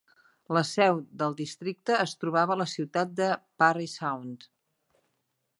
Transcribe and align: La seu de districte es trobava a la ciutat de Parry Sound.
La 0.57 0.61
seu 0.69 1.01
de 1.23 1.27
districte 1.41 1.99
es 2.05 2.17
trobava 2.23 2.57
a 2.57 2.61
la 2.63 2.69
ciutat 2.73 3.15
de 3.23 3.29
Parry 3.63 3.89
Sound. 3.97 4.53